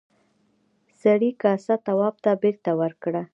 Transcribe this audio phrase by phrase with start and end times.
[1.01, 3.21] سړي کاسه تواب ته بېرته ورکړه.